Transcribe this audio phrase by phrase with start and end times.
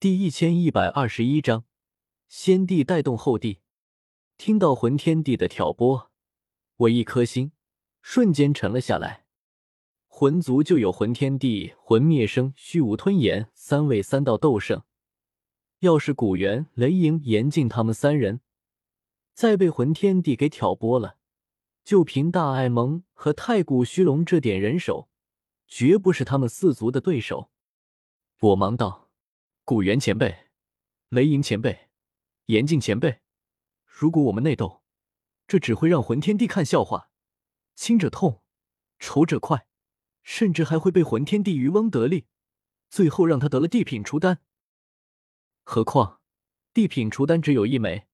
[0.00, 1.64] 第一千一百二十一章，
[2.28, 3.58] 先帝带动后帝。
[4.36, 6.12] 听到魂天帝的挑拨，
[6.76, 7.50] 我一颗心
[8.00, 9.24] 瞬间沉了下来。
[10.06, 14.84] 魂族就有魂天帝、魂灭生、虚无吞炎三位三道斗圣。
[15.80, 18.40] 要是古元、雷影、严禁他们三人
[19.34, 21.16] 再被魂天帝给挑拨了，
[21.82, 25.08] 就凭大爱盟和太古虚龙这点人手，
[25.66, 27.50] 绝不是他们四族的对手。
[28.38, 29.07] 我忙道
[29.68, 30.48] ：“古元前辈，
[31.10, 31.90] 雷影前辈，
[32.46, 33.20] 严禁前辈，
[33.84, 34.82] 如果我们内斗，
[35.46, 37.10] 这只会让魂天帝看笑话。
[37.74, 38.42] 轻者痛，
[38.98, 39.66] 仇者快，
[40.22, 42.24] 甚至还会被魂天帝渔翁得利，
[42.88, 44.40] 最后让他得了地品除丹。”
[45.64, 46.22] 何况，
[46.72, 48.06] 地品除丹只有一枚，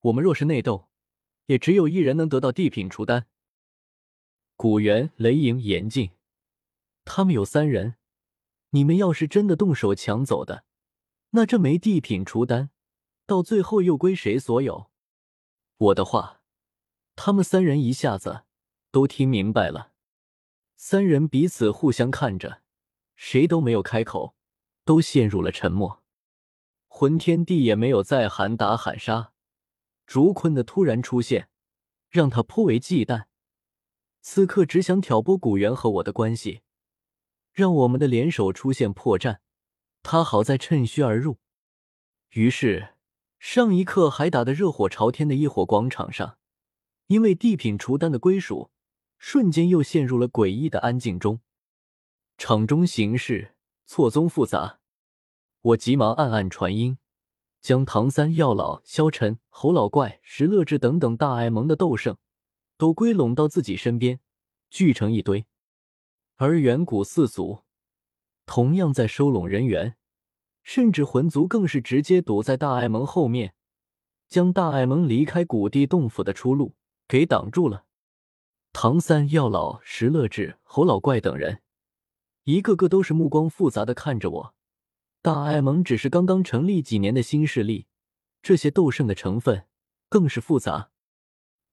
[0.00, 0.88] 我们若是内斗，
[1.44, 3.26] 也只有一人能得到地品除丹。
[4.56, 6.12] 古元、雷影、严禁，
[7.04, 7.96] 他们有三人，
[8.70, 10.64] 你们要是真的动手抢走的，
[11.36, 12.70] 那这枚地品除丹，
[13.26, 14.90] 到最后又归谁所有？
[15.76, 16.40] 我的话，
[17.14, 18.44] 他们三人一下子
[18.90, 19.92] 都听明白了。
[20.76, 22.62] 三人彼此互相看着，
[23.16, 24.34] 谁都没有开口，
[24.86, 26.02] 都陷入了沉默。
[26.88, 29.34] 魂天帝也没有再喊打喊杀，
[30.06, 31.50] 竹坤的突然出现
[32.08, 33.26] 让他颇为忌惮，
[34.22, 36.62] 此刻只想挑拨古元和我的关系，
[37.52, 39.40] 让我们的联手出现破绽，
[40.08, 41.38] 他好在趁虚而入。
[42.30, 42.94] 于是
[43.40, 46.38] 上一刻还打得热火朝天的异火广场上，
[47.08, 48.70] 因为地品除丹的归属，
[49.18, 51.40] 瞬间又陷入了诡异的安静中。
[52.38, 54.78] 场中形势错综复杂。
[55.60, 56.98] 我急忙暗暗传音，
[57.60, 62.16] 将唐三、药老、萧晨、侯老怪、石乐志等等大爱盟的斗圣
[62.76, 64.20] 都归拢到自己身边，
[64.70, 65.46] 聚成一堆。
[66.36, 67.64] 而远古四族
[68.46, 69.96] 同样在收拢人员，
[70.62, 73.54] 甚至魂族更是直接堵在大爱盟后面，
[74.28, 76.74] 将大爱盟离开古地洞府的出路
[77.06, 77.84] 给挡住了。
[78.72, 81.62] 唐三、药老、石乐志、侯老怪等人，
[82.44, 84.54] 一个个都是目光复杂的看着我。
[85.22, 87.86] 大爱盟只是刚刚成立几年的新势力，
[88.42, 89.66] 这些斗圣的成分
[90.08, 90.90] 更是复杂。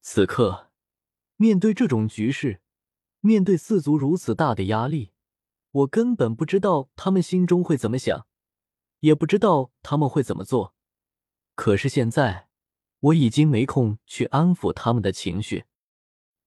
[0.02, 0.72] 此刻，
[1.38, 2.62] 面对这种局势，
[3.20, 5.13] 面对四族如此大的压力，
[5.74, 8.28] 我根本不知道他们心中会怎么想，
[9.00, 10.76] 也不知道他们会怎么做。
[11.56, 12.48] 可是现在，
[13.00, 15.66] 我已经没空去安抚他们的情绪。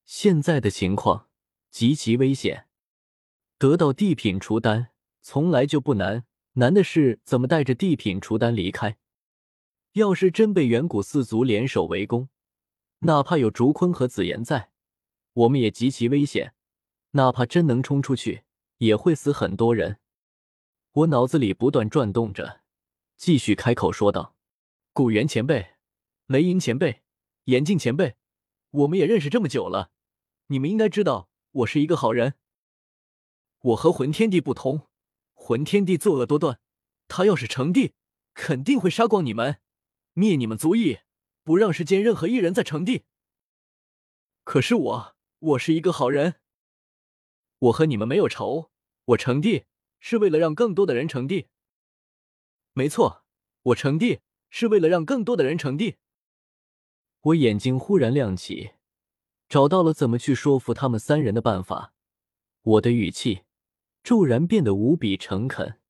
[0.05, 1.29] 现在的情况
[1.69, 2.67] 极其危险，
[3.57, 6.25] 得到地品除丹从来就不难。
[6.53, 8.97] 难的是怎么带着地品除丹离开。
[9.91, 12.29] 要是真被远古四族联手围攻，
[12.99, 14.71] 哪怕有竹坤和紫妍在，
[15.33, 16.55] 我们也极其危险。
[17.11, 18.43] 哪怕真能冲出去，
[18.77, 19.99] 也会死很多人。
[20.91, 22.61] 我脑子里不断转动着，
[23.15, 24.35] 继续开口说道
[24.93, 25.75] ：“古元前辈、
[26.25, 27.03] 雷音前辈、
[27.45, 28.15] 严静前辈，
[28.71, 29.91] 我们也认识这么久了，
[30.47, 32.35] 你们应该知道我是一个好人。
[33.59, 34.87] 我和魂天帝不同。”
[35.39, 36.59] 魂天帝作恶多端，
[37.07, 37.93] 他要是成帝，
[38.33, 39.61] 肯定会杀光你们，
[40.11, 40.97] 灭你们族裔，
[41.43, 43.05] 不让世间任何一人再成帝。
[44.43, 46.41] 可是我，我是一个好人，
[47.59, 48.71] 我和你们没有仇，
[49.05, 49.65] 我成帝
[49.99, 51.47] 是为了让更多的人成帝。
[52.73, 53.23] 没错，
[53.63, 55.97] 我成帝是为了让更多的人成帝。
[57.21, 58.73] 我眼睛忽然亮起，
[59.49, 61.93] 找到了怎么去说服他们三人的办法。
[62.61, 63.43] 我的语气。
[64.03, 65.81] 骤然变得无比诚恳。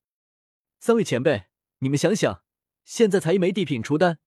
[0.80, 1.50] 三位前辈，
[1.80, 2.42] 你们想想，
[2.84, 4.18] 现在才一枚地品除丹，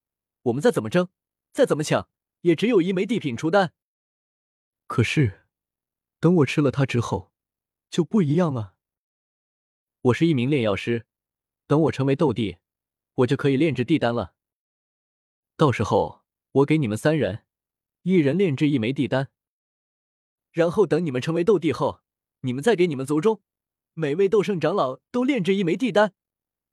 [0.43, 1.09] 我们再怎么争，
[1.51, 2.09] 再怎么抢，
[2.43, 3.72] 也只有一枚地品除丹。
[4.87, 5.41] 可是，
[6.21, 7.30] 等我吃了它之后，
[7.91, 8.77] 就不一样了。
[10.03, 11.06] 我是一名炼药师，
[11.67, 12.59] 等我成为斗帝，
[13.17, 14.34] 我就可以炼制地丹了。
[15.56, 17.45] 到时候，我给你们三人，
[18.03, 19.31] 一人炼制一枚地丹。
[20.53, 22.01] 然后等你们成为斗帝后，
[22.41, 23.43] 你们再给你们族中。
[23.95, 26.15] 每位斗圣长老都炼制一枚地丹，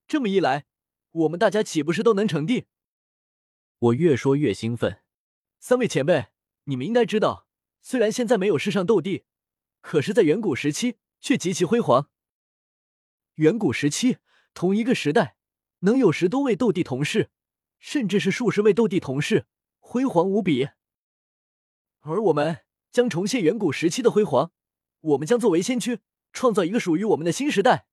[0.07, 0.65] 这么一来，
[1.11, 2.67] 我们大家岂不是都能成帝？
[3.79, 5.01] 我越说越兴奋。
[5.59, 6.27] 三位前辈，
[6.65, 7.47] 你们应该知道，
[7.81, 9.25] 虽然现在没有世上斗帝，
[9.81, 12.09] 可是，在远古时期却极其辉煌。
[13.35, 14.17] 远古时期，
[14.53, 15.37] 同一个时代
[15.79, 17.29] 能有十多位斗帝同事，
[17.79, 19.45] 甚至是数十位斗帝同事，
[19.79, 20.69] 辉煌无比。
[22.01, 22.61] 而我们
[22.91, 24.51] 将重现远古时期的辉煌，
[25.01, 26.01] 我们将作为先驱。
[26.33, 27.87] 创造一个属于我们的新时代，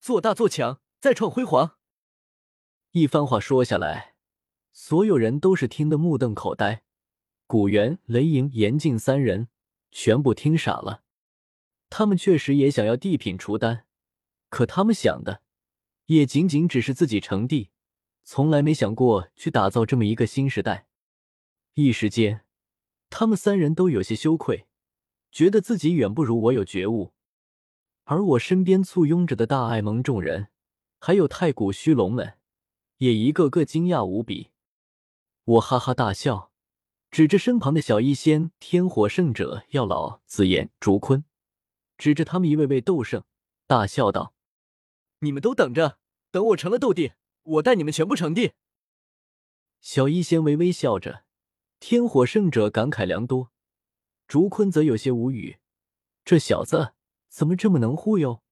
[0.00, 1.76] 做大做强，再创辉煌。
[2.92, 4.14] 一番话说下来，
[4.72, 6.84] 所有人都是听得目瞪口呆。
[7.46, 9.48] 古元、雷影、严禁三人
[9.90, 11.02] 全部听傻了。
[11.90, 13.84] 他们确实也想要地品除丹，
[14.48, 15.42] 可他们想的
[16.06, 17.70] 也仅仅只是自己成帝，
[18.24, 20.86] 从来没想过去打造这么一个新时代。
[21.74, 22.44] 一时间，
[23.10, 24.66] 他们三人都有些羞愧，
[25.30, 27.12] 觉得自己远不如我有觉悟。
[28.04, 30.48] 而我身边簇拥着的大爱盟众人，
[30.98, 32.38] 还有太古虚龙们，
[32.96, 34.50] 也一个个惊讶无比。
[35.44, 36.50] 我哈哈大笑，
[37.10, 41.24] 指着身旁的小医仙、天火圣者、药老、紫妍、竹坤，
[41.98, 43.24] 指着他们一位位斗圣，
[43.66, 44.32] 大笑道
[45.20, 45.98] ：“你们都等着，
[46.30, 47.12] 等我成了斗帝，
[47.42, 48.52] 我带你们全部成帝。”
[49.82, 51.24] 小医仙微微笑着，
[51.78, 53.50] 天火圣者感慨良多，
[54.26, 55.58] 竹坤则有些无语，
[56.24, 56.94] 这小子。
[57.28, 58.42] 怎么这么能忽悠？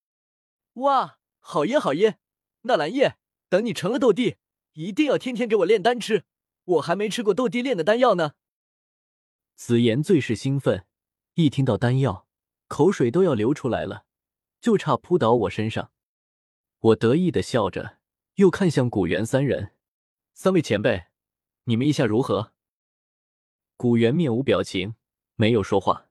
[0.74, 2.18] 哇，好耶好耶！
[2.62, 3.16] 纳兰叶，
[3.48, 4.36] 等你成了斗帝，
[4.74, 6.24] 一定要天天给我炼丹吃，
[6.64, 8.34] 我还没吃过斗帝炼的丹药呢。
[9.54, 10.86] 紫妍最是兴奋，
[11.34, 12.25] 一听到丹药，
[12.68, 14.04] 口水都要流出来了，
[14.60, 15.92] 就差扑倒我身上。
[16.78, 17.98] 我得意的笑着，
[18.34, 19.74] 又看向古元三人，
[20.34, 21.06] 三位前辈，
[21.64, 22.52] 你们意下如何？
[23.76, 24.94] 古元面无表情，
[25.34, 26.08] 没有说话，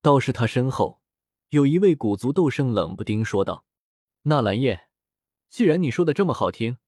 [0.00, 1.00] 倒是他身后。
[1.50, 3.64] 有一位古族斗圣冷不丁说道
[4.22, 4.88] ：“纳兰叶，
[5.48, 6.78] 既然你说的这么好听，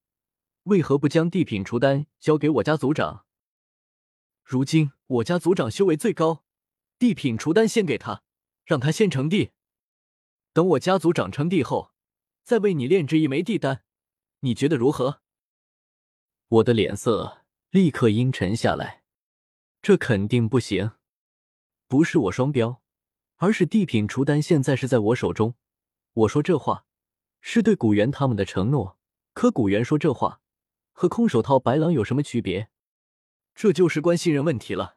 [0.64, 3.26] 为何不将地品除丹交给我家族长？
[4.44, 6.44] 如今我家族长修为最高，
[6.98, 8.22] 地品除丹献给他，
[8.64, 9.50] 让他先成帝。
[10.52, 11.92] 等我家族长成帝后，
[12.42, 13.84] 再为你炼制一枚地丹，
[14.40, 15.20] 你觉得如何？”
[16.48, 19.02] 我的脸色立刻阴沉下来，
[19.80, 20.92] 这肯定不行，
[21.88, 22.80] 不是我双标。
[23.36, 25.56] 而是地品除丹现在是在我手中，
[26.12, 26.86] 我说这话
[27.40, 29.00] 是对古元他们的承诺。
[29.34, 30.40] 可古元说这话
[30.92, 32.70] 和空手套白狼有什么区别？
[33.52, 34.96] 这就是关信任问题了。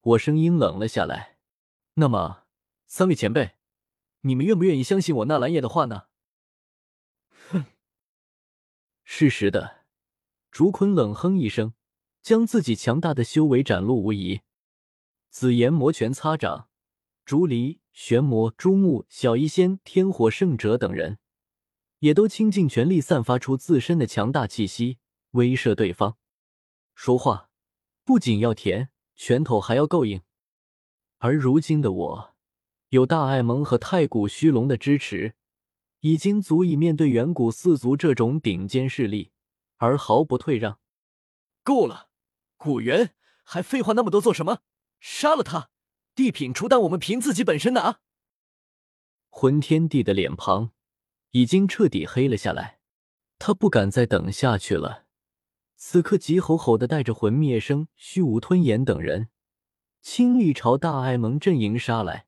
[0.00, 1.31] 我声音冷了下来。
[1.94, 2.44] 那么，
[2.86, 3.52] 三位前辈，
[4.22, 6.04] 你们愿不愿意相信我纳兰叶的话呢？
[7.50, 7.66] 哼！
[9.04, 9.84] 适时的，
[10.50, 11.74] 竹坤冷哼一声，
[12.22, 14.40] 将自己强大的修为展露无遗。
[15.28, 16.68] 紫炎魔拳擦掌。
[17.24, 21.18] 竹离、玄魔、朱木、小医仙、天火圣者等人，
[22.00, 24.98] 也都倾尽全力散发出自身的强大气息，
[25.30, 26.18] 威慑对方。
[26.96, 27.50] 说话
[28.02, 30.22] 不仅要甜，拳头还要够硬。
[31.24, 32.34] 而如今的我，
[32.88, 35.36] 有大爱盟和太古虚龙的支持，
[36.00, 39.30] 已经足以面对远古四族这种顶尖势力
[39.76, 40.80] 而毫不退让。
[41.62, 42.08] 够了，
[42.56, 43.14] 古元，
[43.44, 44.62] 还废话那么多做什么？
[44.98, 45.70] 杀了他！
[46.16, 48.00] 地品除丹，我们凭自己本事拿。
[49.30, 50.72] 魂天帝的脸庞
[51.30, 52.80] 已经彻底黑了下来，
[53.38, 55.06] 他不敢再等下去了。
[55.76, 59.28] 此刻急吼吼的带着魂灭生、虚无吞炎等人，
[60.02, 62.26] 倾力朝大爱盟阵营杀来。